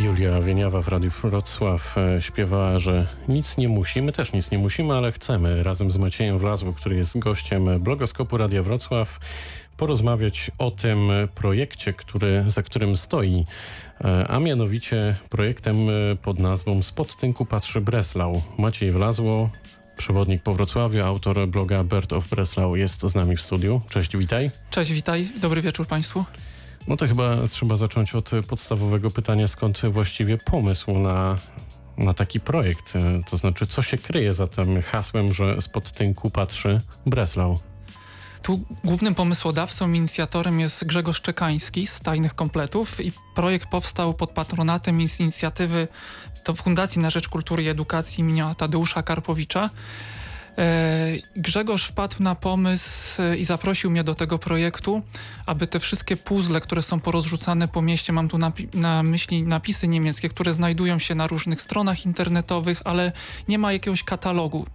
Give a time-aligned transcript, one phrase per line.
[0.00, 4.02] Julia Wieniawa w Radiu Wrocław e, śpiewała, że nic nie musi.
[4.02, 8.36] My też nic nie musimy, ale chcemy razem z Maciejem Wlazło, który jest gościem blogoskopu
[8.36, 9.20] Radia Wrocław,
[9.76, 13.44] porozmawiać o tym projekcie, który, za którym stoi,
[14.04, 18.42] e, a mianowicie projektem e, pod nazwą Spod tynku patrzy Breslau.
[18.58, 19.50] Maciej Wlazło,
[19.96, 23.80] przewodnik po Wrocławiu, autor bloga Bird of Breslau jest z nami w studiu.
[23.90, 24.50] Cześć, witaj.
[24.70, 25.28] Cześć, witaj.
[25.40, 26.24] Dobry wieczór Państwu.
[26.88, 31.36] No to chyba trzeba zacząć od podstawowego pytania, skąd właściwie pomysł na,
[31.98, 32.92] na taki projekt?
[33.30, 37.58] To znaczy, co się kryje za tym hasłem, że spod tynku patrzy Breslau?
[38.42, 45.00] Tu głównym pomysłodawcą, inicjatorem jest Grzegorz Czekański z Tajnych Kompletów i projekt powstał pod patronatem
[45.00, 45.88] inicjatywy
[46.44, 49.70] to Fundacji na Rzecz Kultury i Edukacji imienia Tadeusza Karpowicza.
[50.58, 55.02] E, Grzegorz wpadł na pomysł e, i zaprosił mnie do tego projektu,
[55.46, 58.38] aby te wszystkie puzzle, które są porozrzucane po mieście, mam tu
[58.74, 63.12] na myśli napisy niemieckie, które znajdują się na różnych stronach internetowych, ale
[63.48, 64.66] nie ma jakiegoś katalogu.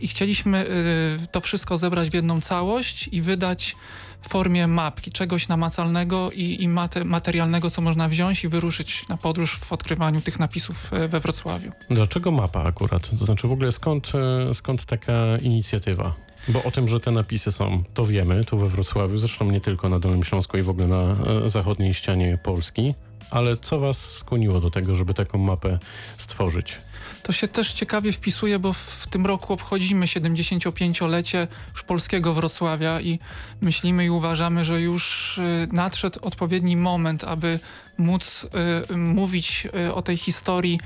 [0.00, 3.76] I chcieliśmy e, to wszystko zebrać w jedną całość i wydać
[4.20, 6.68] w formie mapki, czegoś namacalnego i, i
[7.04, 11.72] materialnego, co można wziąć i wyruszyć na podróż w odkrywaniu tych napisów e, we Wrocławiu.
[11.90, 13.10] Dlaczego mapa akurat?
[13.10, 14.12] To znaczy w ogóle skąd,
[14.50, 16.14] e, skąd taka inicjatywa?
[16.48, 19.88] Bo o tym, że te napisy są, to wiemy, tu we Wrocławiu, zresztą nie tylko
[19.88, 22.94] na Dolnym Śląsku i w ogóle na e, zachodniej ścianie Polski.
[23.30, 25.78] Ale co was skłoniło do tego, żeby taką mapę
[26.18, 26.78] stworzyć?
[27.22, 33.18] To się też ciekawie wpisuje, bo w tym roku obchodzimy 75-lecie już polskiego Wrocławia i
[33.60, 37.58] myślimy i uważamy, że już y, nadszedł odpowiedni moment, aby
[37.98, 38.46] móc
[38.90, 40.80] y, mówić y, o tej historii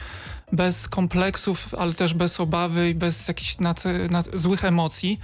[0.52, 5.20] bez kompleksów, ale też bez obawy i bez jakichś nad, nad, złych emocji.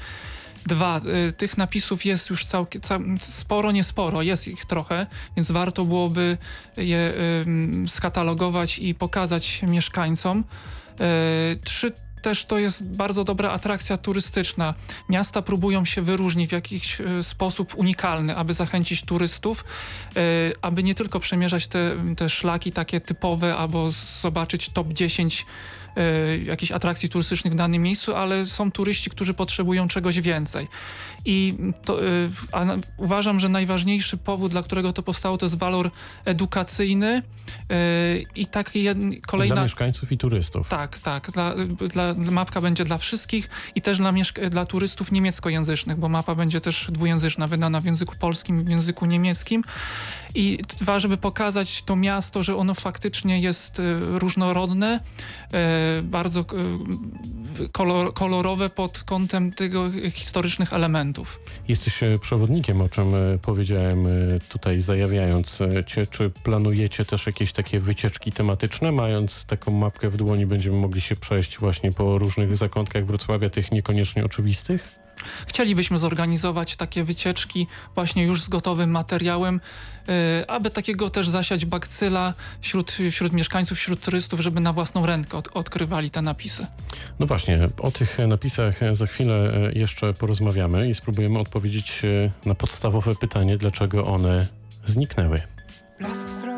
[0.67, 5.51] Dwa, y, tych napisów jest już całkiem, cał, sporo, nie sporo, jest ich trochę, więc
[5.51, 6.39] warto byłoby
[6.77, 7.13] je
[7.85, 10.45] y, skatalogować i pokazać mieszkańcom.
[11.01, 14.75] Y, trzy, też to jest bardzo dobra atrakcja turystyczna.
[15.09, 19.65] Miasta próbują się wyróżnić w jakiś sposób unikalny, aby zachęcić turystów,
[20.63, 23.91] aby nie tylko przemierzać te, te szlaki takie typowe, albo
[24.23, 25.47] zobaczyć top 10 y,
[26.45, 30.69] jakichś atrakcji turystycznych w danym miejscu, ale są turyści, którzy potrzebują czegoś więcej.
[31.25, 31.99] I to,
[32.53, 32.65] a,
[32.97, 35.91] uważam, że najważniejszy powód, dla którego to powstało, to jest walor
[36.25, 37.23] edukacyjny
[37.73, 38.85] y, i taki
[39.27, 39.55] kolejna...
[39.55, 40.69] Dla mieszkańców i turystów.
[40.69, 41.31] Tak, tak.
[41.31, 41.55] Dla,
[41.89, 44.13] dla, mapka będzie dla wszystkich i też dla,
[44.51, 49.07] dla turystów niemieckojęzycznych, bo mapa będzie też dwujęzyczna, wydana w języku polskim i w języku
[49.07, 49.65] niemieckim.
[50.35, 55.01] I dwa, żeby pokazać to miasto, że ono faktycznie jest różnorodne,
[56.03, 56.45] bardzo
[57.73, 61.41] kolor, kolorowe pod kątem tego historycznych elementów.
[61.69, 64.11] Jesteś e, przewodnikiem, o czym e, powiedziałem e,
[64.49, 66.07] tutaj zajawiając cię.
[66.07, 68.93] Czy planujecie też jakieś takie wycieczki tematyczne?
[68.93, 73.73] Mając taką mapkę w dłoni będziemy mogli się przejść właśnie po różnych zakątkach Wrocławia, tych
[73.73, 75.06] niekoniecznie oczywistych?
[75.47, 79.61] Chcielibyśmy zorganizować takie wycieczki właśnie już z gotowym materiałem,
[80.09, 80.15] yy,
[80.49, 85.49] aby takiego też zasiać bakcyla wśród, wśród mieszkańców, wśród turystów, żeby na własną rękę od,
[85.55, 86.67] odkrywali te napisy.
[87.19, 92.55] No właśnie, o tych napisach za chwilę e, jeszcze porozmawiamy i spróbujemy odpowiedzieć e, na
[92.55, 94.47] podstawowe pytanie, dlaczego one
[94.85, 95.41] zniknęły.
[96.01, 96.56] Blask odurza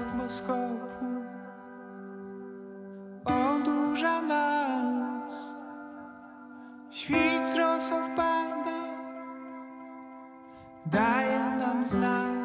[7.90, 8.80] rosą wpada,
[10.86, 12.38] daje nam znak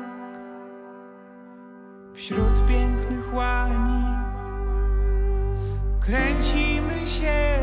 [2.13, 4.03] wśród pięknych łani.
[5.99, 7.62] Kręcimy się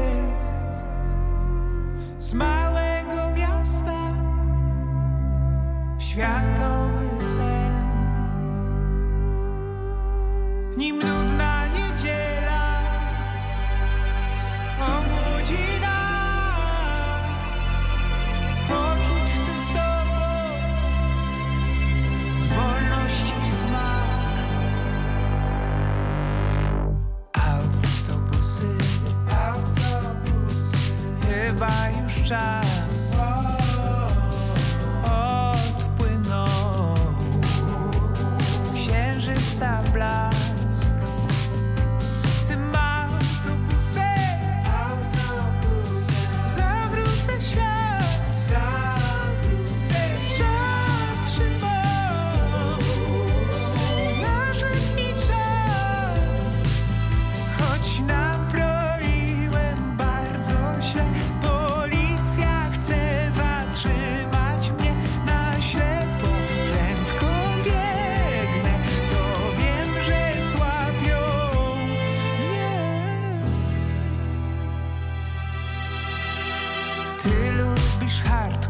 [77.23, 78.67] Telo bist hart.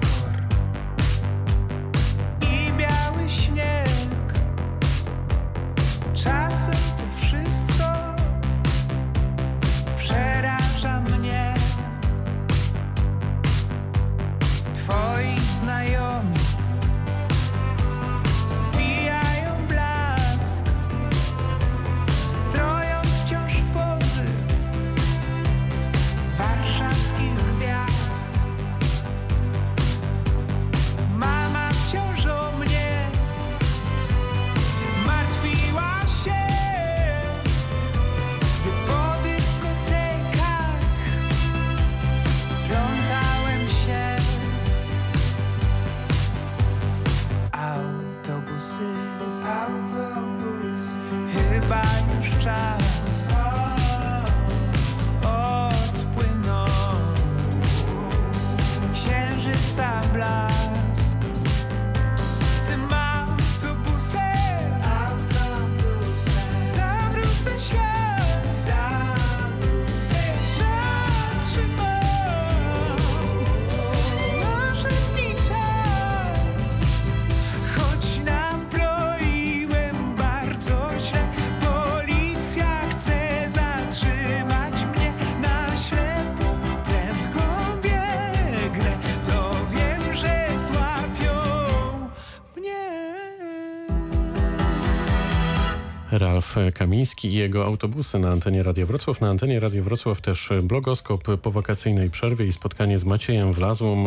[96.41, 99.21] Ralf Kamiński i jego autobusy na antenie Radio Wrocław.
[99.21, 104.05] Na antenie Radio Wrocław też blogoskop po wakacyjnej przerwie i spotkanie z Maciejem Wlazłą,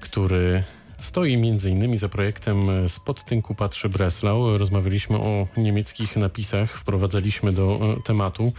[0.00, 0.62] który
[0.98, 4.58] stoi między innymi za projektem Spod tynku patrzy Breslau.
[4.58, 8.52] Rozmawialiśmy o niemieckich napisach, wprowadzaliśmy do e, tematu.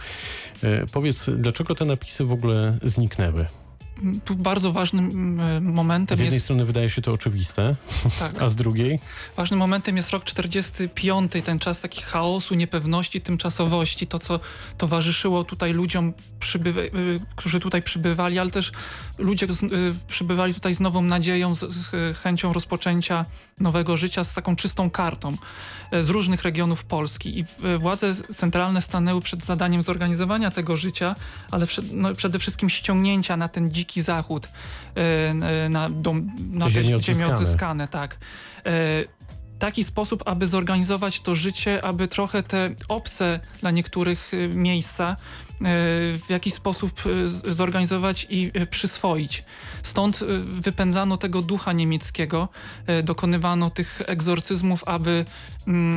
[0.62, 3.46] E, powiedz, dlaczego te napisy w ogóle zniknęły?
[4.24, 6.46] Tu bardzo ważnym e, momentem Z jednej jest...
[6.46, 7.76] strony wydaje się to oczywiste,
[8.18, 8.32] tak.
[8.42, 8.98] a z drugiej?
[9.36, 14.40] Ważnym momentem jest rok 45, ten czas taki chaosu, niepewności, tymczasowości, to co
[14.78, 16.80] towarzyszyło tutaj ludziom, przybywa...
[16.80, 16.88] E,
[17.36, 18.72] którzy tutaj przybywali, ale też
[19.18, 23.26] ludzie y, przybywali tutaj z nową nadzieją, z, z, chęcią rozpoczęcia
[23.60, 25.36] nowego życia, z taką czystą kartą
[26.00, 27.44] z różnych regionów Polski i
[27.78, 31.14] władze centralne stanęły przed zadaniem zorganizowania tego życia,
[31.50, 34.48] ale przed, no, przede wszystkim ściągnięcia na ten dziki Dziki Zachód,
[34.94, 37.32] e, na, dom, na odzyskane.
[37.32, 38.18] odzyskane, tak
[38.66, 39.04] e,
[39.58, 45.16] taki sposób, aby zorganizować to życie, aby trochę te obce dla niektórych e, miejsca
[45.60, 47.02] w jakiś sposób
[47.46, 49.44] zorganizować i przyswoić.
[49.82, 52.48] Stąd wypędzano tego ducha niemieckiego,
[53.02, 55.24] dokonywano tych egzorcyzmów, aby
[55.66, 55.96] Mm,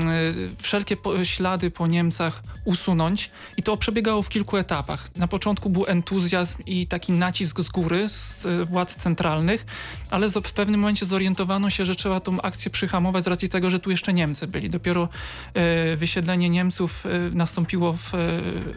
[0.57, 5.15] wszelkie ślady po Niemcach usunąć i to przebiegało w kilku etapach.
[5.15, 9.65] Na początku był entuzjazm i taki nacisk z góry, z e, władz centralnych,
[10.09, 13.79] ale w pewnym momencie zorientowano się, że trzeba tą akcję przyhamować z racji tego, że
[13.79, 14.69] tu jeszcze Niemcy byli.
[14.69, 15.09] Dopiero
[15.53, 18.11] e, wysiedlenie Niemców e, nastąpiło w,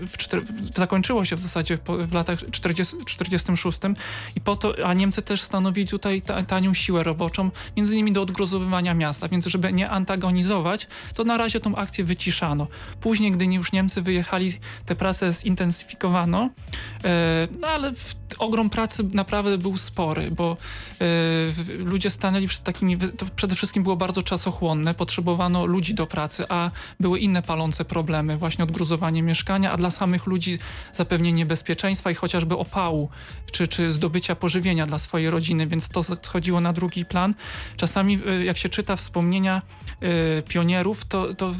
[0.06, 0.16] w,
[0.76, 3.78] zakończyło się w zasadzie w latach 40, 46
[4.37, 8.94] i po to, a Niemcy też stanowili tutaj tanią siłę roboczą, między innymi do odgruzowywania
[8.94, 12.67] miasta, więc żeby nie antagonizować to na razie tą akcję wyciszano.
[13.00, 14.52] Później, gdy już Niemcy wyjechali,
[14.87, 16.50] te prace zintensyfikowano,
[17.04, 17.92] e, no ale
[18.38, 20.56] ogrom pracy naprawdę był spory, bo
[21.00, 21.04] e,
[21.78, 26.71] ludzie stanęli przed takimi, to przede wszystkim było bardzo czasochłonne, potrzebowano ludzi do pracy, a
[27.00, 30.59] były inne palące problemy, właśnie odgruzowanie mieszkania, a dla samych ludzi
[30.95, 33.11] zapewnienie bezpieczeństwa i chociażby opału,
[33.52, 37.35] czy, czy zdobycia pożywienia dla swojej rodziny, więc to schodziło na drugi plan.
[37.76, 39.62] Czasami, e, jak się czyta wspomnienia
[40.49, 41.54] pionierów, pionierów, to, to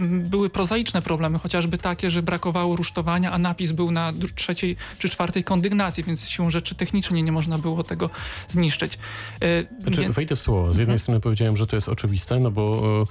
[0.00, 5.44] były prozaiczne problemy, chociażby takie, że brakowało rusztowania, a napis był na trzeciej czy czwartej
[5.44, 8.10] kondygnacji, więc siłą rzeczy technicznie nie można było tego
[8.48, 8.98] zniszczyć.
[9.40, 10.72] E, znaczy, wejdę w słowo.
[10.72, 10.98] Z jednej mhm.
[10.98, 13.04] strony powiedziałem, że to jest oczywiste, no bo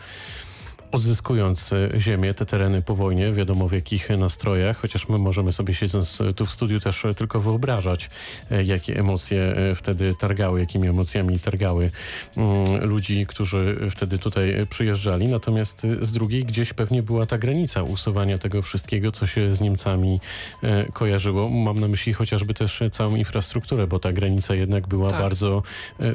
[0.92, 5.74] odzyskując e, ziemię, te tereny po wojnie, wiadomo w jakich nastrojach, chociaż my możemy sobie
[5.74, 8.10] siedząc tu w studiu też tylko wyobrażać,
[8.52, 11.92] e, jakie emocje e, wtedy targały, jakimi emocjami targały
[12.38, 15.28] mm, ludzi, którzy wtedy tutaj przyjeżdżali.
[15.28, 20.20] Natomiast z drugiej gdzieś pewnie była ta granica usuwania tego wszystkiego, co się z Niemcami
[20.94, 21.50] kojarzyło.
[21.50, 25.20] Mam na myśli chociażby też całą infrastrukturę, bo ta granica jednak była tak.
[25.20, 25.64] bardzo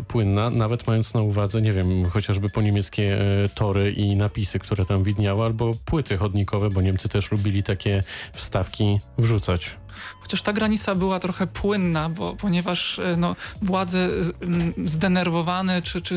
[0.09, 3.19] płynna, nawet mając na uwadze, nie wiem, chociażby po niemieckie
[3.55, 8.03] tory i napisy, które tam widniały, albo płyty chodnikowe, bo Niemcy też lubili takie
[8.33, 9.77] wstawki wrzucać.
[10.21, 14.09] Chociaż ta granica była trochę płynna, bo, ponieważ e, no, władze
[14.85, 16.17] zdenerwowane czy, czy,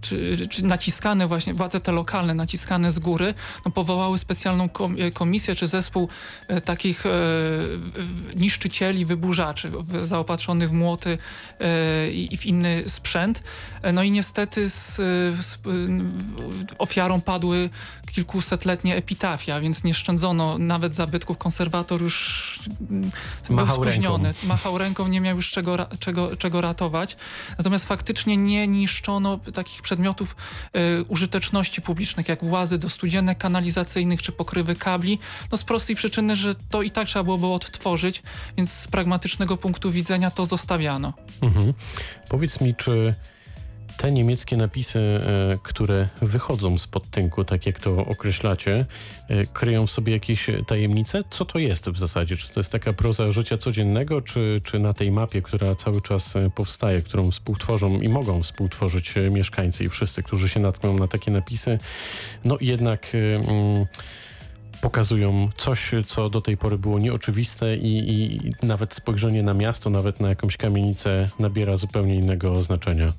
[0.00, 3.34] czy, czy naciskane właśnie, władze te lokalne naciskane z góry,
[3.64, 4.68] no, powołały specjalną
[5.14, 6.08] komisję czy zespół
[6.64, 7.10] takich e,
[8.36, 9.70] niszczycieli, wyburzaczy
[10.04, 11.18] zaopatrzonych w młoty
[11.60, 13.42] e, i w inny sprzęt.
[13.92, 14.96] No i niestety z,
[15.44, 15.58] z,
[16.78, 17.70] ofiarą padły
[18.12, 21.38] kilkusetletnie epitafia, więc nie szczędzono nawet zabytków.
[21.38, 22.58] Konserwator już
[23.50, 24.24] Machał był spóźniony.
[24.24, 24.46] Ręką.
[24.46, 27.16] Machał ręką, nie miał już czego, czego, czego ratować.
[27.58, 30.36] Natomiast faktycznie nie niszczono takich przedmiotów
[31.00, 35.18] y, użyteczności publicznych, jak włazy do studzienek kanalizacyjnych czy pokrywy kabli.
[35.52, 38.22] No z prostej przyczyny, że to i tak trzeba było odtworzyć,
[38.56, 41.12] więc z pragmatycznego punktu widzenia to zostawiano.
[41.42, 41.72] Mhm.
[42.28, 43.14] Powiedz mi, czy
[43.96, 48.86] te niemieckie napisy, e, które wychodzą z podtynku, tak jak to określacie,
[49.28, 51.22] e, kryją w sobie jakieś tajemnice?
[51.30, 52.36] Co to jest w zasadzie?
[52.36, 56.36] Czy to jest taka proza życia codziennego, czy, czy na tej mapie, która cały czas
[56.36, 61.30] e, powstaje, którą współtworzą i mogą współtworzyć mieszkańcy i wszyscy, którzy się natkną na takie
[61.30, 61.78] napisy,
[62.44, 63.12] no jednak...
[63.14, 63.86] Mm,
[64.80, 70.20] pokazują coś, co do tej pory było nieoczywiste i, i nawet spojrzenie na miasto, nawet
[70.20, 73.12] na jakąś kamienicę nabiera zupełnie innego znaczenia.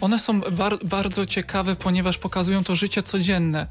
[0.00, 3.66] One są bar bardzo ciekawe, ponieważ pokazują to życie codzienne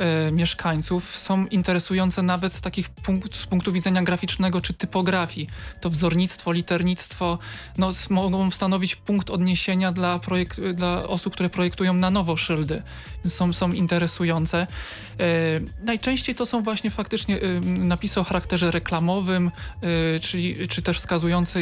[0.00, 1.16] e, mieszkańców.
[1.16, 5.48] Są interesujące nawet z takich punkt, z punktu widzenia graficznego czy typografii.
[5.80, 7.38] To wzornictwo, liternictwo
[7.78, 12.82] no, mogą stanowić punkt odniesienia dla, projekt, dla osób, które projektują na nowo szyldy.
[13.26, 14.66] Są, są interesujące.
[15.20, 15.24] E,
[15.84, 19.50] najczęściej to są właśnie faktycznie e, napisy o charakterze reklamowym,
[19.82, 21.60] e, czyli, czy też wskazujące,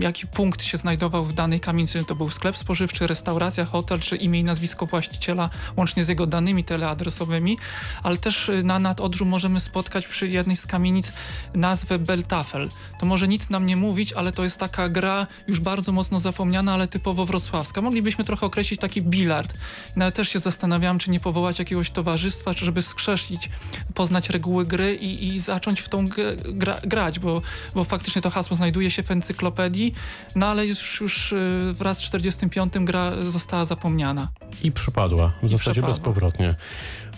[0.00, 2.04] jaki punkt się znajdował w danej kamienicy.
[2.04, 6.64] To był sklep spożywczy, restauracja, hotel czy imię i nazwisko właściciela łącznie z jego danymi
[6.64, 7.58] teleadresowymi,
[8.02, 11.12] ale też y, na nadodrzu możemy spotkać przy jednej z kamienic
[11.54, 12.68] nazwę Beltafel.
[13.00, 16.74] To może nic nam nie mówić, ale to jest taka gra już bardzo mocno zapomniana,
[16.74, 17.80] ale typowo wrocławska.
[17.80, 19.54] Moglibyśmy trochę określić taki bilard.
[19.96, 23.50] Nawet też się zastanawiałam, czy nie powołać jakiegoś towarzystwa, czy żeby skrzeszić,
[23.94, 26.04] poznać reguły gry i, i zacząć w tą
[26.52, 27.42] gra, grać, bo,
[27.74, 29.94] bo faktycznie to hasło znajduje się w encyklopedii,
[30.36, 34.28] no ale już, już y, wraz z 45 gra została zapomniana.
[34.62, 36.54] I przypadła, w I zasadzie bezpowrotnie.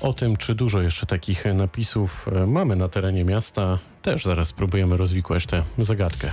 [0.00, 4.96] O tym, czy dużo jeszcze takich napisów e, mamy na terenie miasta, też zaraz spróbujemy
[4.96, 6.32] rozwikłać tę zagadkę.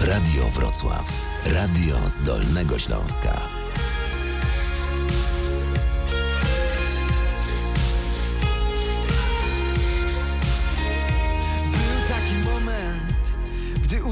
[0.00, 1.12] Radio Wrocław.
[1.46, 3.55] Radio z Dolnego Śląska.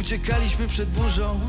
[0.04, 1.40] Uciekaliśmy przed burzą.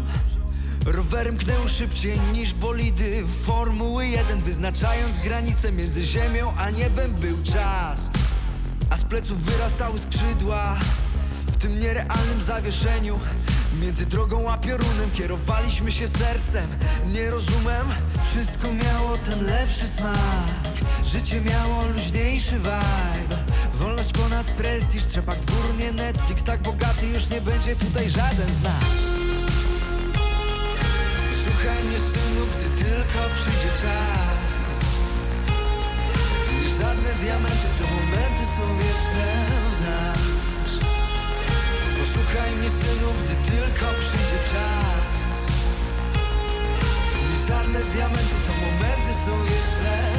[0.85, 8.11] Rowerem knęło szybciej niż bolidy Formuły 1 Wyznaczając granice między ziemią a niebem był czas.
[8.89, 10.77] A z pleców wyrastały skrzydła.
[11.47, 13.19] W tym nierealnym zawieszeniu
[13.81, 16.67] Między drogą a piorunem kierowaliśmy się sercem.
[17.13, 17.85] Nie rozumiem
[18.23, 20.47] Wszystko miało ten lepszy smak.
[21.05, 23.24] Życie miało luźniejszy vibe
[24.05, 28.61] Wolność ponad prestiż, trzepak dwór, nie Netflix Tak bogaty już nie będzie tutaj żaden z
[28.63, 28.97] nas.
[31.43, 34.89] Słuchaj mnie synu, gdy tylko przyjdzie czas.
[36.61, 39.27] Nie żadne diamenty, to momenty są wieczne
[39.77, 40.19] w nas.
[41.99, 45.47] Posłuchaj mnie synu, gdy tylko przyjdzie czas.
[47.29, 50.14] Nie żadne diamenty, to momenty są wieczne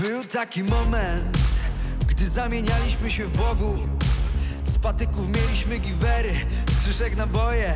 [0.00, 1.38] Był taki moment,
[2.06, 3.78] gdy zamienialiśmy się w Bogu.
[4.64, 6.34] Z patyków mieliśmy giwery,
[6.92, 7.74] z naboje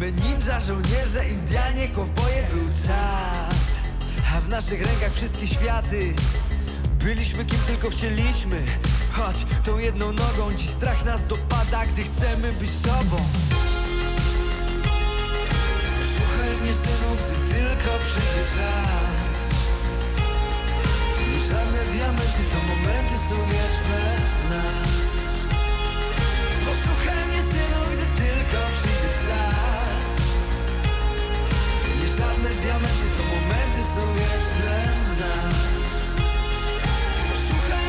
[0.00, 3.82] My ninja, żołnierze, Indianie, kowboje Był czat,
[4.34, 6.14] a w naszych rękach wszystkie światy.
[7.04, 8.64] Byliśmy kim tylko chcieliśmy.
[9.12, 13.16] Choć tą jedną nogą dziś strach nas dopada Gdy chcemy być sobą.
[16.16, 19.18] Słuchaj mnie synu, gdy tylko przyjdzie czas.
[21.48, 24.37] Żadne diamenty to momenty są wieczne
[28.50, 29.58] czas.
[32.62, 35.58] Diamenty to momenty są wieczne w nas.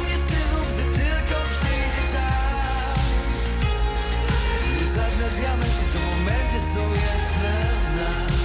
[0.05, 3.05] Mnie synu, gdy tylko przyjdzie czas.
[4.79, 8.39] Nie żadne diamenty to momenty są wieczne w nas.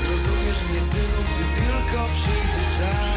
[0.00, 3.11] Zrozumiesz mnie synu, gdy tylko przyjdzie czas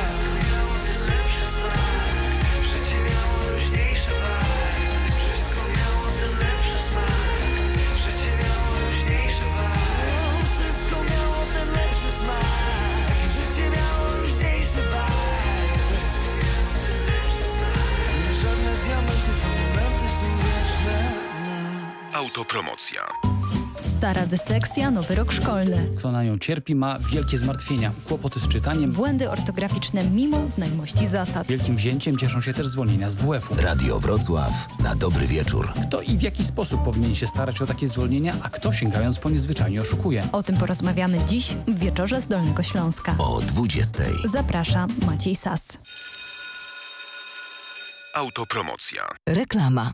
[24.35, 25.89] dysleksja, nowy rok szkolny.
[25.97, 28.91] Kto na nią cierpi, ma wielkie zmartwienia, kłopoty z czytaniem.
[28.91, 31.47] Błędy ortograficzne mimo znajomości zasad.
[31.47, 33.55] Wielkim wzięciem cieszą się też zwolnienia z WF-u.
[33.61, 35.73] Radio Wrocław na dobry wieczór.
[35.87, 39.29] Kto i w jaki sposób powinien się starać o takie zwolnienia, a kto sięgając po
[39.29, 40.27] nie zwyczajnie oszukuje.
[40.31, 43.15] O tym porozmawiamy dziś w wieczorze z Dolnego Śląska.
[43.17, 44.03] O 20.
[44.31, 45.77] Zaprasza Maciej Sas.
[48.13, 49.07] Autopromocja.
[49.27, 49.91] Reklama.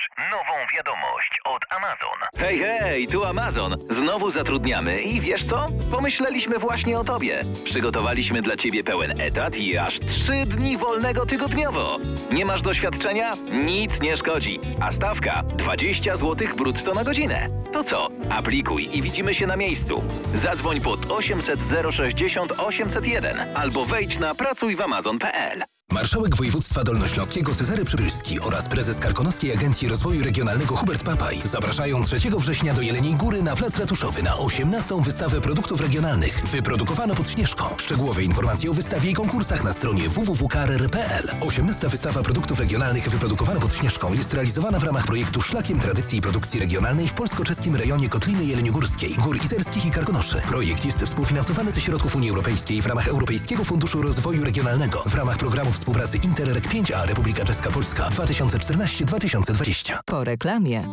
[0.00, 2.18] Masz nową wiadomość od Amazon.
[2.38, 3.76] Hej, hej, tu Amazon.
[3.90, 5.66] Znowu zatrudniamy i wiesz co?
[5.90, 7.44] Pomyśleliśmy właśnie o tobie.
[7.64, 11.98] Przygotowaliśmy dla ciebie pełen etat i aż trzy dni wolnego tygodniowo.
[12.32, 13.30] Nie masz doświadczenia?
[13.50, 14.60] Nic nie szkodzi.
[14.80, 17.48] A stawka 20 zł brutto na godzinę.
[17.72, 18.08] To co?
[18.30, 20.02] Aplikuj i widzimy się na miejscu.
[20.34, 25.64] Zadzwoń pod 800 060 801 albo wejdź na pracujwamazon.pl.
[25.92, 32.16] Marszałek województwa dolnośląskiego Cezary Przybylski oraz prezes Karkonoskiej Agencji Rozwoju Regionalnego Hubert Papaj zapraszają 3
[32.38, 35.02] września do Jeleniej Góry na Plac Ratuszowy na 18.
[35.02, 37.64] wystawę produktów regionalnych wyprodukowano pod Śnieżką.
[37.78, 41.30] Szczegółowe informacje o wystawie i konkursach na stronie www.krr.pl.
[41.40, 41.88] 18.
[41.88, 46.60] wystawa produktów regionalnych wyprodukowano pod Śnieżką jest realizowana w ramach projektu Szlakiem Tradycji i Produkcji
[46.60, 50.40] Regionalnej w polsko-czeskim rejonie Kotliny Jeleniogórskiej, Gór Izerskich i Karkonoszy.
[50.40, 55.36] Projekt jest współfinansowany ze środków Unii Europejskiej w ramach Europejskiego Funduszu Rozwoju Regionalnego w ramach
[55.36, 59.98] programu współpracy Interreg 5A Republika Czeska Polska 2014-2020.
[60.04, 60.84] Po reklamie.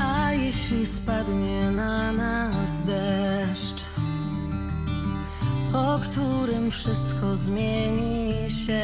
[0.00, 3.84] A jeśli spadnie na nas deszcz,
[5.72, 8.34] po którym wszystko zmieni
[8.66, 8.82] się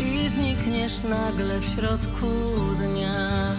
[0.00, 2.26] i znikniesz nagle w środku
[2.78, 3.52] dnia,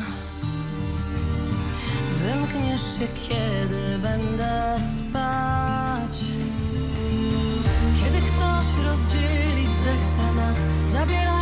[2.22, 6.18] wymkniesz się, kiedy będę spać.
[8.00, 11.41] Kiedy ktoś rozdzielić zechce nas, zabierając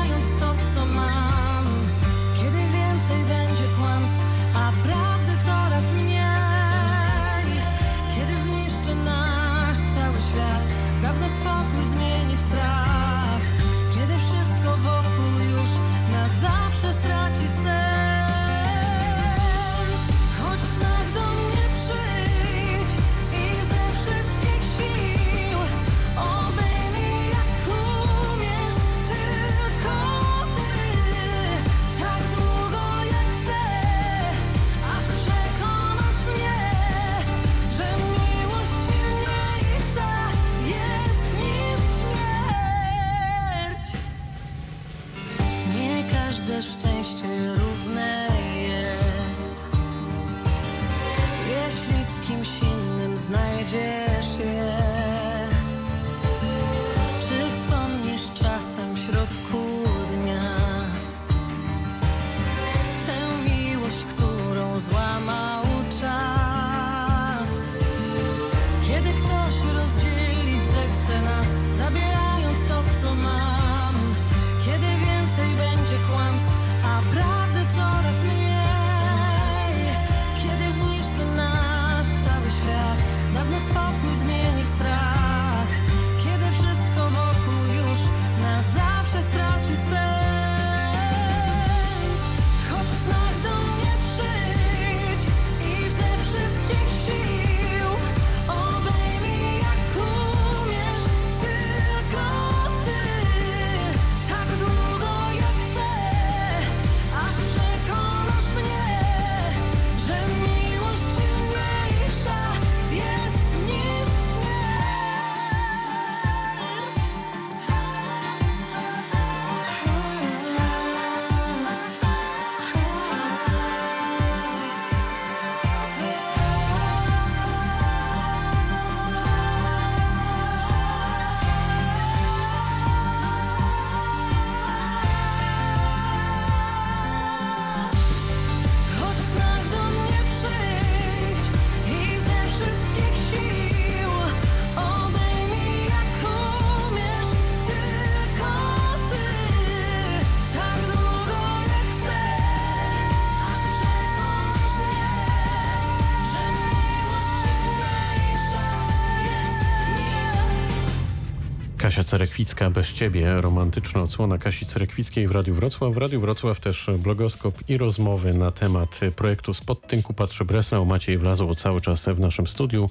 [161.79, 165.93] Kasia Cerekwicka, bez ciebie, romantyczna odsłona Kasi Cerekwickiej w Radiu Wrocław.
[165.93, 170.85] W Radiu Wrocław też blogoskop i rozmowy na temat projektu Spod Tynku Patrzy Breslau.
[170.85, 172.89] Maciej Wlazło cały czas w naszym studiu.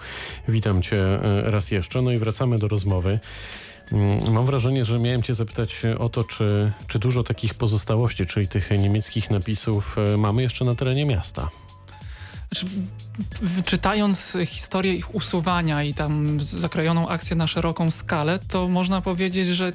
[0.49, 2.03] Witam cię e, raz jeszcze.
[2.03, 3.19] No i wracamy do rozmowy.
[3.93, 8.49] Mm, mam wrażenie, że miałem cię zapytać o to, czy, czy dużo takich pozostałości, czyli
[8.49, 11.51] tych niemieckich napisów e, mamy jeszcze na terenie miasta.
[12.53, 12.67] Znaczy,
[13.65, 19.73] czytając historię ich usuwania i tam zakrojoną akcję na szeroką skalę, to można powiedzieć, że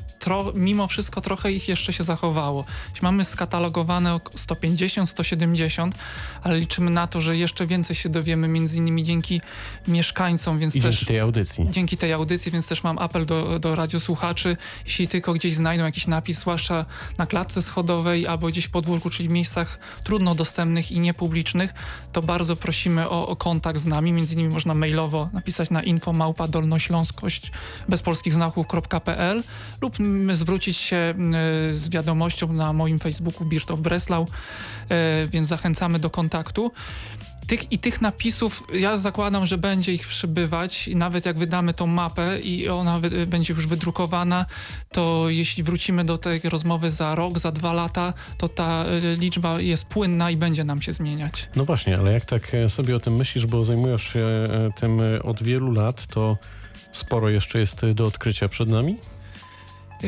[0.53, 2.65] mimo wszystko trochę ich jeszcze się zachowało.
[3.01, 5.95] Mamy skatalogowane 150, 170,
[6.43, 9.41] ale liczymy na to, że jeszcze więcej się dowiemy, między innymi dzięki
[9.87, 10.95] mieszkańcom, więc I też...
[10.95, 11.67] dzięki tej audycji.
[11.69, 16.07] Dzięki tej audycji, więc też mam apel do, do radiosłuchaczy, jeśli tylko gdzieś znajdą jakiś
[16.07, 16.85] napis, zwłaszcza
[17.17, 21.73] na klatce schodowej albo gdzieś w podwórku, czyli w miejscach trudno dostępnych i niepublicznych,
[22.11, 24.13] to bardzo prosimy o, o kontakt z nami.
[24.13, 26.13] Między innymi można mailowo napisać na info
[26.47, 27.51] dolnośląskość
[27.89, 29.43] bez polskich znaków.pl
[29.81, 29.97] lub
[30.31, 31.13] zwrócić się
[31.73, 34.27] z wiadomością na moim Facebooku Birtow Breslau,
[34.89, 36.71] e, więc zachęcamy do kontaktu.
[37.47, 41.87] Tych i tych napisów, ja zakładam, że będzie ich przybywać i nawet jak wydamy tą
[41.87, 44.45] mapę i ona będzie już wydrukowana,
[44.91, 49.61] to jeśli wrócimy do tej rozmowy za rok, za dwa lata, to ta e, liczba
[49.61, 51.49] jest płynna i będzie nam się zmieniać.
[51.55, 55.01] No właśnie, ale jak tak e, sobie o tym myślisz, bo zajmujesz się e, tym
[55.23, 56.37] od wielu lat, to
[56.91, 58.97] sporo jeszcze jest do odkrycia przed nami?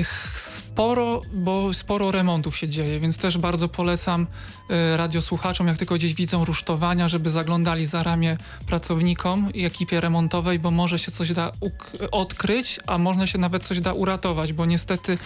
[0.03, 4.27] Sporo, bo sporo remontów się dzieje, więc też bardzo polecam
[4.71, 10.59] y, radiosłuchaczom, jak tylko gdzieś widzą rusztowania, żeby zaglądali za ramię pracownikom i ekipie remontowej,
[10.59, 11.51] bo może się coś da
[12.11, 15.17] odkryć, a można się nawet coś da uratować, bo niestety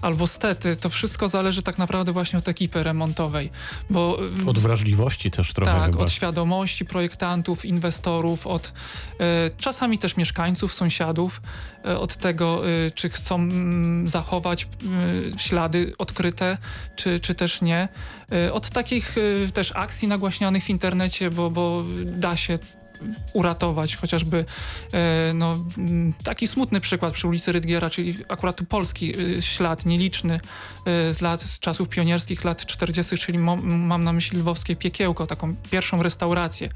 [0.00, 3.50] albo stety, to wszystko zależy tak naprawdę właśnie od ekipy remontowej.
[3.90, 6.04] Bo, od wrażliwości też trochę Tak, chyba.
[6.04, 9.24] od świadomości projektantów, inwestorów, od y,
[9.56, 11.42] czasami też mieszkańców, sąsiadów,
[11.88, 14.68] y, od tego, y, czy chcą mm, zachować
[15.36, 16.58] ślady odkryte,
[16.96, 17.88] czy, czy też nie.
[18.52, 19.16] Od takich
[19.54, 22.58] też akcji nagłaśnianych w internecie, bo, bo da się
[23.32, 24.44] uratować, chociażby
[24.92, 25.54] e, no,
[26.24, 30.40] taki smutny przykład przy ulicy Rydgiera, czyli akurat polski e, ślad nieliczny
[30.86, 35.56] e, z lat, z czasów pionierskich, lat 40., czyli mam na myśli lwowskie Piekiełko, taką
[35.70, 36.68] pierwszą restaurację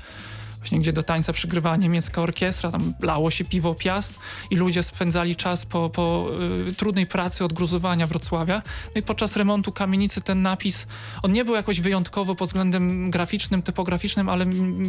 [0.64, 4.18] właśnie gdzie do tańca przygrywała niemiecka orkiestra, tam lało się piwo Piast
[4.50, 6.31] i ludzie spędzali czas po, po
[6.68, 8.62] y, trudnej pracy odgruzowania Wrocławia.
[8.94, 10.87] No i podczas remontu kamienicy ten napis,
[11.22, 14.46] on nie był jakoś wyjątkowo pod względem graficznym, typograficznym, ale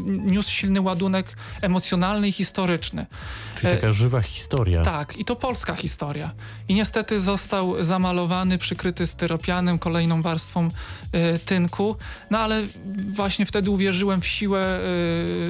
[0.07, 3.05] niósł silny ładunek emocjonalny i historyczny.
[3.55, 4.81] Czyli taka e, żywa historia.
[4.81, 6.31] Tak, i to polska historia.
[6.67, 11.95] I niestety został zamalowany, przykryty styropianem, kolejną warstwą y, tynku,
[12.31, 12.63] no ale
[13.09, 14.79] właśnie wtedy uwierzyłem w siłę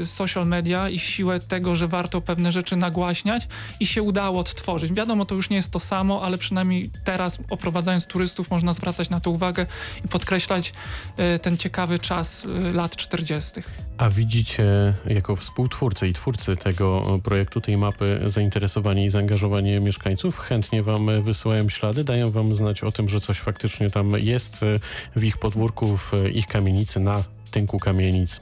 [0.01, 3.47] y, social media i siłę tego, że warto pewne rzeczy nagłaśniać
[3.79, 4.93] i się udało odtworzyć.
[4.93, 9.19] Wiadomo, to już nie jest to samo, ale przynajmniej teraz oprowadzając turystów można zwracać na
[9.19, 9.65] to uwagę
[10.05, 10.73] i podkreślać
[11.17, 13.61] e, ten ciekawy czas e, lat 40.
[13.97, 20.39] A widzicie jako współtwórcy i twórcy tego projektu, tej mapy zainteresowanie i zaangażowanie mieszkańców?
[20.39, 24.79] Chętnie wam wysyłają ślady, dają wam znać o tym, że coś faktycznie tam jest e,
[25.15, 28.41] w ich podwórku, w ich kamienicy, na tynku kamienic.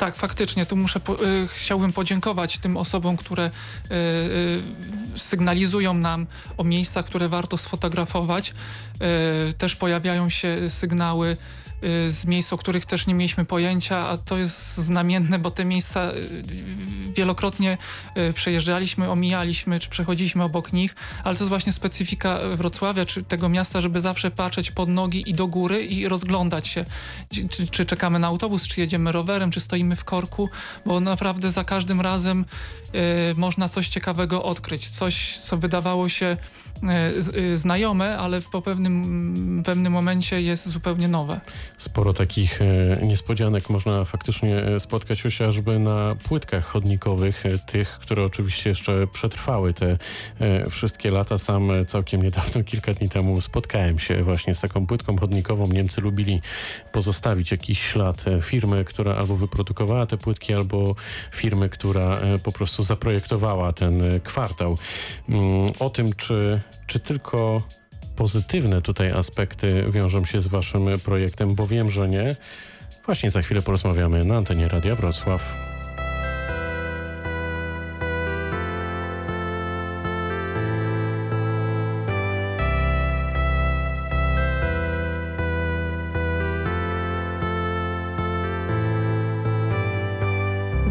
[0.00, 6.26] Tak, faktycznie, tu muszę, po, y, chciałbym podziękować tym osobom, które y, y, sygnalizują nam
[6.56, 8.54] o miejscach, które warto sfotografować.
[9.50, 11.36] Y, też pojawiają się sygnały
[12.08, 16.12] z miejsc, o których też nie mieliśmy pojęcia, a to jest znamienne, bo te miejsca
[16.12, 16.42] y,
[17.16, 17.78] wielokrotnie
[18.16, 23.48] y, przejeżdżaliśmy, omijaliśmy, czy przechodziliśmy obok nich, ale to jest właśnie specyfika Wrocławia, czy tego
[23.48, 26.84] miasta, żeby zawsze patrzeć pod nogi i do góry i rozglądać się,
[27.50, 30.48] czy, czy czekamy na autobus, czy jedziemy rowerem, czy stoimy w korku,
[30.86, 32.44] bo naprawdę za każdym razem
[33.30, 36.69] y, można coś ciekawego odkryć, coś, co wydawało się y,
[37.52, 41.40] znajome, ale po pewnym, pewnym momencie jest zupełnie nowe
[41.80, 48.24] sporo takich e, niespodzianek można faktycznie e, spotkać chociażby na płytkach chodnikowych, e, tych, które
[48.24, 49.98] oczywiście jeszcze przetrwały te
[50.70, 51.38] wszystkie lata.
[51.38, 55.66] Sam całkiem niedawno, kilka dni temu spotkałem się właśnie z taką płytką chodnikową.
[55.66, 56.40] Niemcy lubili
[56.92, 60.94] pozostawić jakiś ślad firmy, która albo wyprodukowała te płytki, albo
[61.32, 64.78] firmy, która po prostu zaprojektowała ten kwartał.
[65.28, 67.62] Mm, o tym, czy, czy tylko
[68.16, 72.36] pozytywne tutaj aspekty wiążą się z waszym projektem, bo wiem, że nie.
[73.06, 75.56] Właśnie za chwilę porozmawiamy na antenie Radia Wrocław.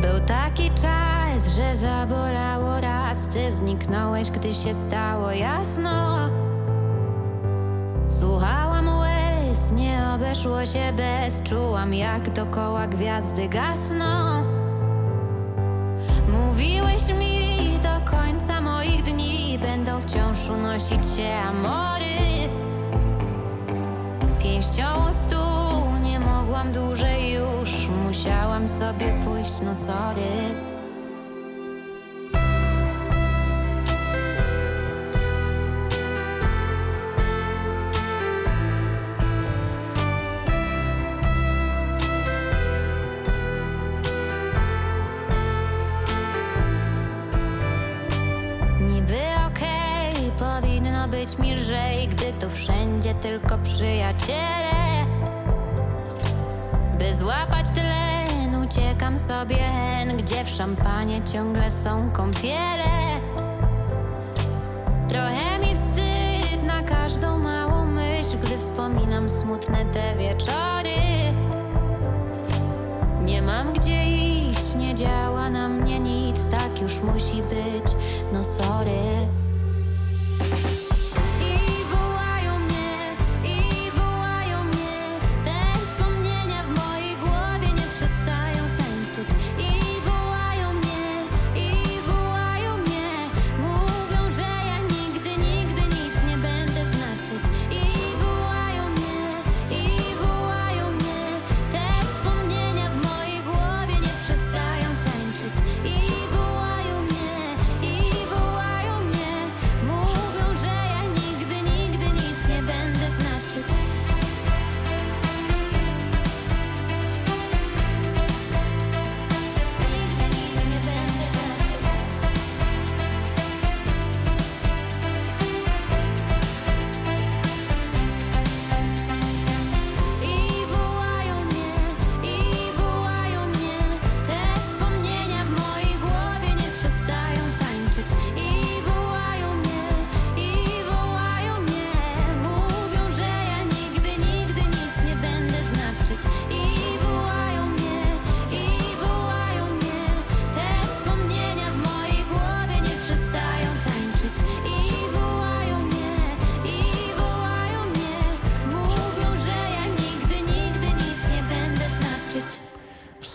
[0.02, 2.49] Był taki czas, że zabolało
[3.40, 6.18] ty zniknąłeś, gdy się stało jasno.
[8.08, 14.44] Słuchałam łez, nie obeszło się bez, czułam jak dokoła gwiazdy gasną.
[16.32, 22.50] Mówiłeś mi do końca moich dni będą wciąż unosić się amory.
[24.44, 30.79] Pięścią stół nie mogłam dłużej już, musiałam sobie pójść, no sorry.
[52.54, 55.06] Wszędzie tylko przyjaciele.
[57.00, 63.20] By złapać tlen, uciekam sobie hen, gdzie w szampanie ciągle są kąpiele.
[65.10, 71.00] Trochę mi wstyd na każdą małą myśl, gdy wspominam smutne te wieczory.
[73.22, 77.96] Nie mam gdzie iść, nie działa na mnie nic, tak już musi być,
[78.34, 79.28] no sorry.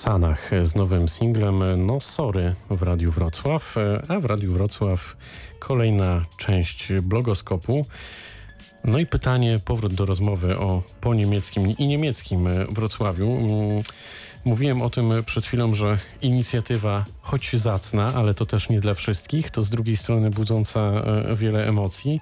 [0.04, 3.76] Sanach z nowym singlem No Sorry w Radiu Wrocław,
[4.08, 5.16] a w Radiu Wrocław
[5.58, 7.86] kolejna część blogoskopu.
[8.84, 13.30] No i pytanie, powrót do rozmowy o po niemieckim i niemieckim Wrocławiu.
[13.30, 13.82] Mm,
[14.44, 19.50] Mówiłem o tym przed chwilą, że inicjatywa choć zacna, ale to też nie dla wszystkich,
[19.50, 22.20] to z drugiej strony budząca e, wiele emocji,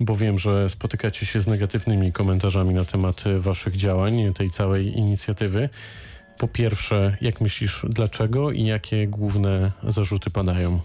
[0.00, 4.98] bo wiem, że spotykacie się z negatywnymi komentarzami na temat e, waszych działań, tej całej
[4.98, 5.68] inicjatywy.
[6.40, 10.80] Po pierwsze, jak myślisz, dlaczego i jakie główne zarzuty padają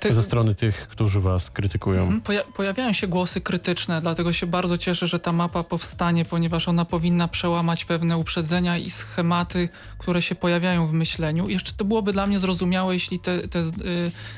[0.00, 2.02] Ty- ze strony tych, którzy was krytykują?
[2.02, 6.68] Mhm, Poja pojawiają się głosy krytyczne, dlatego się bardzo cieszę, że ta mapa powstanie, ponieważ
[6.68, 11.48] ona powinna przełamać pewne uprzedzenia i schematy, które się pojawiają w myśleniu.
[11.48, 13.62] I jeszcze to byłoby dla mnie zrozumiałe, jeśli te, te y,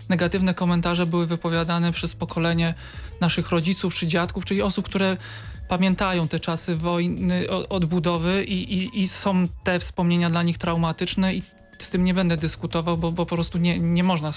[0.09, 2.75] negatywne komentarze były wypowiadane przez pokolenie
[3.21, 5.17] naszych rodziców czy dziadków, czyli osób, które
[5.69, 11.43] pamiętają te czasy wojny, odbudowy i, i, i są te wspomnienia dla nich traumatyczne i
[11.79, 14.33] z tym nie będę dyskutował, bo, bo po prostu nie, nie można,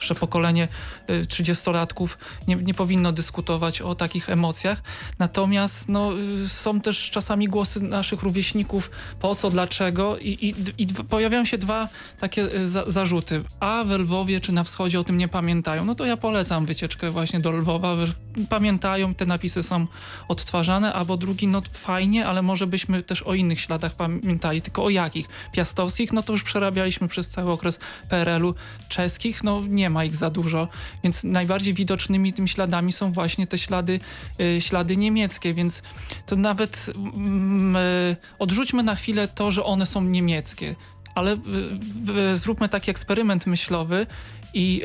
[0.00, 0.68] jeszcze pokolenie
[1.10, 2.08] y, 30-latków
[2.48, 4.82] nie, nie powinno dyskutować o takich emocjach.
[5.18, 10.86] Natomiast no, y, są też czasami głosy naszych rówieśników, po co, dlaczego i, i, i
[10.86, 11.88] pojawiają się dwa
[12.20, 13.42] takie y, za, zarzuty.
[13.60, 15.84] A we Lwowie czy na wschodzie o tym nie pamiętają.
[15.84, 18.06] No to ja polecam wycieczkę właśnie do Lwowa.
[18.06, 18.12] że
[18.48, 19.86] Pamiętają, te napisy są
[20.28, 24.90] odtwarzane, albo drugi, no fajnie, ale może byśmy też o innych śladach pamiętali, tylko o
[24.90, 25.28] jakich?
[25.52, 28.54] Piastowskich, no to już przerabialiśmy przez cały okres PRL-u
[28.88, 30.68] czeskich, no nie ma ich za dużo,
[31.02, 34.00] więc najbardziej widocznymi tym śladami są właśnie te ślady,
[34.40, 35.82] y, ślady niemieckie, więc
[36.26, 40.74] to nawet mm, y, odrzućmy na chwilę to, że one są niemieckie,
[41.14, 41.36] ale y,
[42.32, 44.06] y, zróbmy taki eksperyment myślowy
[44.56, 44.82] i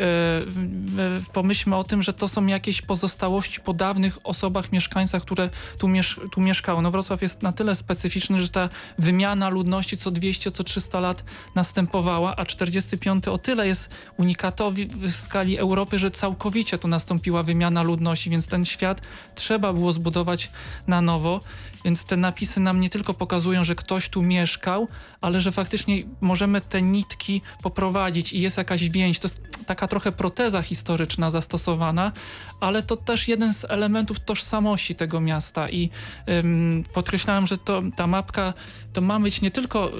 [1.28, 5.88] y, pomyślmy o tym, że to są jakieś pozostałości po dawnych osobach, mieszkańcach, które tu,
[5.88, 6.82] miesz tu mieszkały.
[6.82, 11.24] No Wrocław jest na tyle specyficzny, że ta wymiana ludności co 200, co 300 lat
[11.56, 17.82] następowała, a 45 o tyle jest unikatowi w skali Europy, że całkowicie tu nastąpiła wymiana
[17.82, 19.02] ludności, więc ten świat
[19.36, 20.50] trzeba było zbudować
[20.88, 21.40] na nowo.
[21.86, 24.88] Więc te napisy nam nie tylko pokazują, że ktoś tu mieszkał,
[25.22, 29.20] ale że faktycznie możemy te nitki poprowadzić i jest jakaś więź.
[29.20, 32.12] To jest taka trochę proteza historyczna zastosowana,
[32.60, 35.90] ale to też jeden z elementów tożsamości tego miasta i
[36.30, 38.54] ym, podkreślałem, że to, ta mapka
[38.94, 39.92] to ma być nie tylko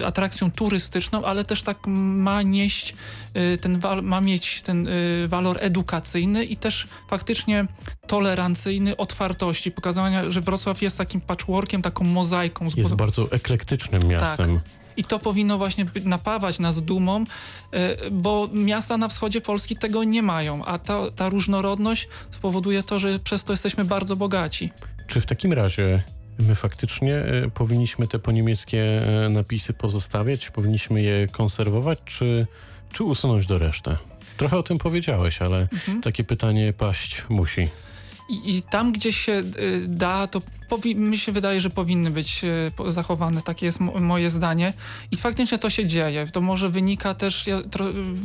[0.00, 2.94] y, atrakcją turystyczną, ale też tak ma nieść
[3.36, 7.66] y, ten, ma mieć ten y, walor edukacyjny i też faktycznie
[8.06, 12.68] tolerancyjny otwartości, pokazania, że Wrocław jest takim patchworkiem, taką mozaiką.
[12.76, 14.60] Jest bardzo eklektycznym miastem.
[14.60, 14.86] Tak.
[14.96, 20.22] I to powinno właśnie napawać nas dumą, y, bo miasta na wschodzie Polski tego nie
[20.22, 24.70] mają, a ta, ta różnorodność spowoduje to, że przez to jesteśmy bardzo bogaci.
[25.06, 26.02] Czy w takim razie
[26.38, 32.46] my faktycznie e, powinniśmy te poniemieckie e, napisy pozostawiać, powinniśmy je konserwować, czy,
[32.92, 33.96] czy usunąć do reszty?
[34.36, 35.68] Trochę o tym powiedziałeś, ale
[36.02, 37.68] takie pytanie paść musi.
[38.28, 40.40] I, I tam, gdzie się y, da, to
[40.94, 43.42] mi się wydaje, że powinny być y, zachowane.
[43.42, 44.72] Takie jest mo- moje zdanie.
[45.10, 46.26] I faktycznie to się dzieje.
[46.26, 47.58] To może wynika też, ja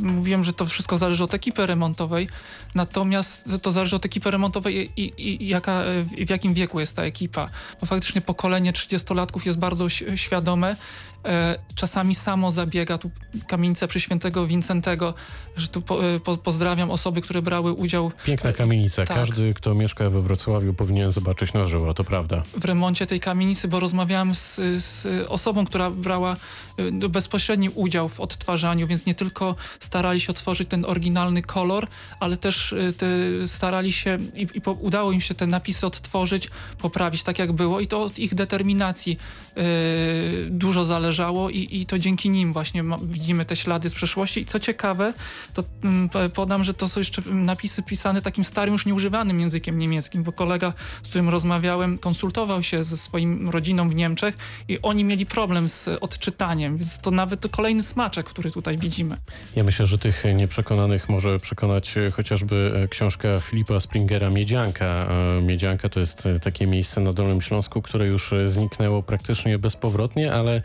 [0.02, 2.28] mówiłem, że to wszystko zależy od ekipy remontowej,
[2.74, 6.96] natomiast to zależy od ekipy remontowej i, i, i jaka, w, w jakim wieku jest
[6.96, 7.48] ta ekipa.
[7.80, 10.76] Bo faktycznie pokolenie 30-latków jest bardzo świadome.
[11.24, 13.10] E, czasami samo zabiega tu
[13.46, 15.14] kamienicę przy świętego Wincentego,
[15.56, 19.04] że tu po, e, po, pozdrawiam osoby, które brały udział Piękna kamienica.
[19.04, 19.16] tak.
[19.16, 22.42] Każdy, kto mieszka we Wrocławiu, powinien zobaczyć na żywo, to prawda.
[22.56, 24.54] w remoncie tej kamienicy, bo rozmawiałem z,
[24.84, 26.36] z osobą, która brała
[26.78, 31.86] y, no, bezpośredni udział w odtwarzaniu, więc nie tylko starali się otworzyć ten oryginalny kolor,
[32.20, 33.06] ale też te,
[33.46, 37.80] starali się i, i po, udało im się te napisy odtworzyć, poprawić tak jak było
[37.80, 39.18] i to od ich determinacji
[39.56, 44.44] y, dużo zależało i, i to dzięki nim właśnie widzimy te ślady z przeszłości i
[44.44, 45.14] co ciekawe,
[45.54, 49.78] to mm, po- podam, że to są jeszcze napisy pisane takim starym, już nieużywanym językiem
[49.78, 50.72] niemieckim, bo kolega,
[51.02, 54.36] z którym rozmawiałem, konsultował się ze swoim rodziną w Niemczech
[54.68, 59.16] i oni mieli problem z odczytaniem, więc to nawet to kolejny smaczek, który tutaj widzimy.
[59.56, 64.84] Ja myślę, że tych nieprzekonanych może przekonać chociażby e, książka Filipa Springera Miedzianka.
[64.84, 70.32] E, Miedzianka to jest e, takie miejsce na Dolnym Śląsku, które już zniknęło praktycznie bezpowrotnie,
[70.32, 70.62] ale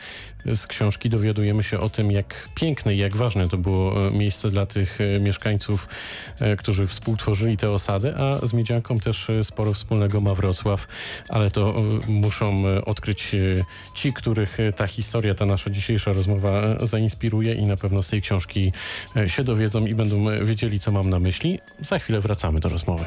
[0.56, 4.52] z książki dowiadujemy się o tym, jak piękne i jak ważne to było e, miejsce
[4.52, 5.88] dla tych e, mieszkańców,
[6.40, 10.88] e, którzy współtworzyli tę osadę, a z Miedzianką też sporo wspólnego ma Wrocław,
[11.30, 13.36] ale to muszą odkryć
[13.96, 18.74] ci, których ta historia, ta nasza dzisiejsza rozmowa zainspiruje i na pewno z tej książki
[19.28, 21.60] się dowiedzą i będą wiedzieli, co mam na myśli.
[21.82, 23.06] Za chwilę wracamy do rozmowy.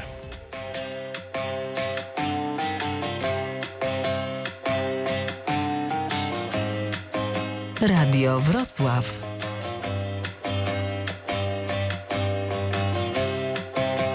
[7.81, 9.23] Radio Wrocław.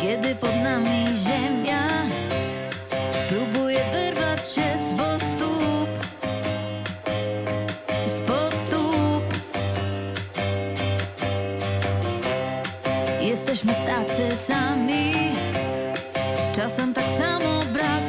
[0.01, 2.05] Kiedy pod nami ziemia
[3.29, 5.89] próbuje wyrwać się spod stóp,
[8.17, 9.23] spod stóp.
[13.21, 15.13] Jesteśmy tacy sami,
[16.53, 18.04] czasem tak samo brak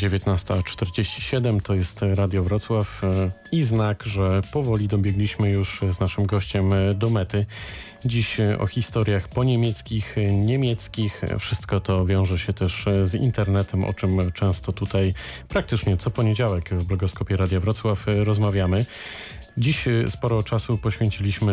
[0.00, 6.72] 19.47 to jest Radio Wrocław e, i znak, że powoli dobiegliśmy już z naszym gościem
[6.72, 7.46] e, do mety.
[8.04, 11.22] Dziś e, o historiach poniemieckich, niemieckich.
[11.38, 15.14] Wszystko to wiąże się też z internetem, o czym często tutaj
[15.48, 18.84] praktycznie co poniedziałek w blogoskopie Radia Wrocław rozmawiamy.
[19.58, 21.52] Dziś e, sporo czasu poświęciliśmy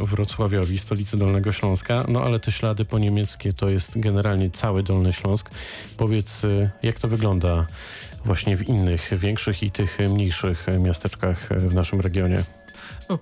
[0.00, 5.12] e, Wrocławiowi, stolicy Dolnego Śląska, no ale te ślady poniemieckie to jest generalnie cały Dolny
[5.12, 5.50] Śląsk.
[5.96, 7.66] Powiedz, e, jak to wygląda
[8.24, 12.44] właśnie w innych, większych i tych mniejszych miasteczkach w naszym regionie?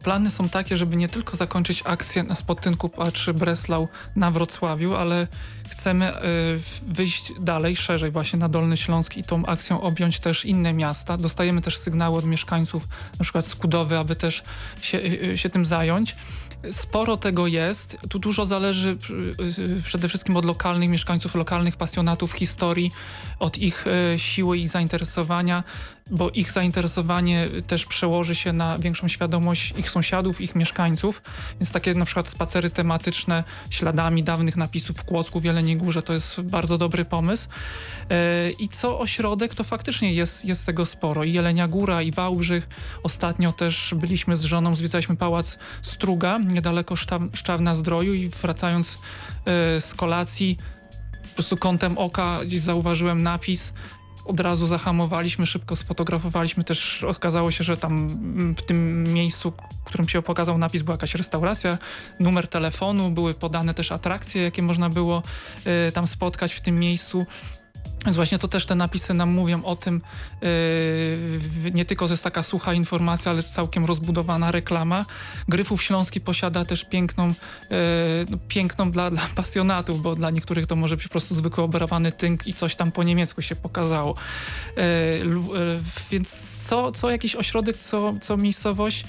[0.02, 5.28] Plany są takie, żeby nie tylko zakończyć akcję na spotynku Patrzy Breslau na Wrocławiu, ale
[5.68, 6.20] chcemy y,
[6.86, 11.16] wyjść dalej, szerzej właśnie na Dolny Śląsk i tą akcją objąć też inne miasta.
[11.16, 12.88] Dostajemy też sygnały od mieszkańców,
[13.18, 14.42] na przykład Skudowy, aby też
[14.82, 16.16] się, y, się tym zająć.
[16.70, 17.96] Sporo tego jest.
[18.08, 18.96] Tu dużo zależy
[19.40, 22.90] y, y, przede wszystkim od lokalnych mieszkańców, lokalnych pasjonatów historii,
[23.38, 25.64] od ich y, siły, ich zainteresowania,
[26.10, 31.22] bo ich zainteresowanie też przełoży się na większą świadomość ich sąsiadów, ich mieszkańców.
[31.60, 36.12] Więc takie na przykład spacery tematyczne śladami dawnych napisów w Kłodzku, w Jeleniej Górze to
[36.12, 37.48] jest bardzo dobry pomysł.
[38.10, 41.24] E, I co ośrodek, to faktycznie jest, jest tego sporo.
[41.24, 42.68] I Jelenia Góra, i Wałbrzych.
[43.02, 46.94] Ostatnio też byliśmy z żoną, zwiedzaliśmy Pałac Struga, niedaleko
[47.32, 48.98] Szczawna Zdroju i wracając
[49.44, 50.56] e, z kolacji,
[51.22, 53.72] po prostu kątem oka gdzieś zauważyłem napis
[54.24, 56.64] od razu zahamowaliśmy, szybko sfotografowaliśmy.
[56.64, 60.94] Też okazało się, że tam mm, w tym miejscu, w którym się pokazał napis, była
[60.94, 61.78] jakaś restauracja,
[62.20, 65.22] numer telefonu, były podane też atrakcje, jakie można było
[65.88, 67.26] y, tam spotkać w tym miejscu.
[68.04, 70.02] Więc właśnie to też te napisy nam mówią o tym,
[70.42, 75.04] yy, nie tylko, że jest taka sucha informacja, ale całkiem rozbudowana reklama.
[75.48, 77.36] Gryfów Śląski posiada też piękną, yy,
[78.30, 82.12] no, piękną dla, dla pasjonatów, bo dla niektórych to może być po prostu zwykły oberowany
[82.12, 84.14] tynk i coś tam po niemiecku się pokazało.
[84.76, 85.80] Yy, yy,
[86.10, 89.04] więc co, co jakiś ośrodek, co, co miejscowość,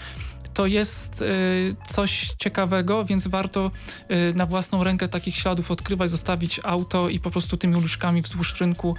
[0.55, 3.71] to jest y, coś ciekawego, więc warto
[4.11, 8.59] y, na własną rękę takich śladów odkrywać, zostawić auto i po prostu tymi uliczkami wzdłuż
[8.59, 8.95] rynku,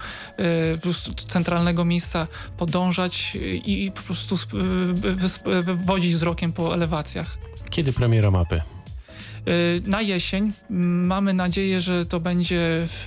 [0.72, 0.96] y, wzdłuż
[1.28, 2.26] centralnego miejsca
[2.56, 7.38] podążać y, i po prostu y, wywodzić wzrokiem po elewacjach.
[7.70, 8.75] Kiedy premiera mapy?
[9.48, 13.06] Y, Na jesień m, mamy nadzieję, że to będzie w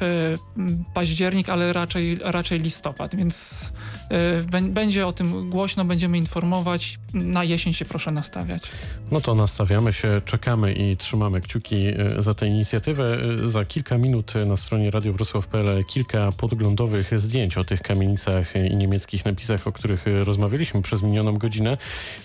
[0.57, 3.65] m, październik, ale raczej, raczej listopad, więc
[4.41, 6.99] y, bę- będzie o tym głośno, będziemy informować.
[7.13, 8.61] Na jesień się proszę nastawiać.
[9.11, 13.17] No to nastawiamy się, czekamy i trzymamy kciuki e, za tę inicjatywę.
[13.43, 19.67] Za kilka minut na stronie radiowrocław.pl kilka podglądowych zdjęć o tych kamienicach i niemieckich napisach,
[19.67, 21.77] o których rozmawialiśmy przez minioną godzinę.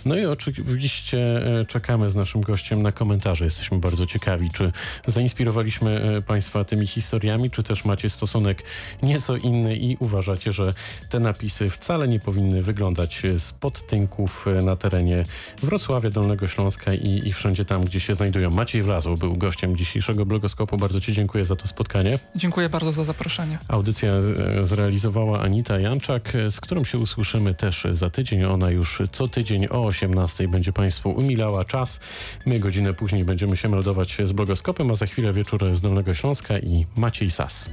[0.05, 1.25] No i oczywiście
[1.69, 3.45] czekamy z naszym gościem na komentarze.
[3.45, 4.73] Jesteśmy bardzo bardzo ciekawi, czy
[5.07, 8.63] zainspirowaliśmy e, Państwa tymi historiami, czy też macie stosunek
[9.03, 10.75] nieco inny i uważacie, że
[11.11, 15.25] te napisy wcale nie powinny wyglądać spod tynków e, na terenie
[15.63, 18.51] Wrocławia, Dolnego Śląska i, i wszędzie tam, gdzie się znajdują.
[18.51, 20.77] Maciej Wlazł był gościem dzisiejszego blogoskopu.
[20.77, 22.19] Bardzo Ci dziękuję za to spotkanie.
[22.37, 23.59] Dziękuję bardzo za zaproszenie.
[23.69, 28.45] Audycja e, zrealizowała Anita Janczak, e, z którą się usłyszymy też za tydzień.
[28.45, 32.01] Ona już co tydzień o 18 będzie Państwu umilała czas.
[32.47, 33.94] My godzinę później będziemy się meldować
[34.27, 37.69] z blogoskopem, a za chwilę wieczór z Dolnego Śląska i Maciej Sas.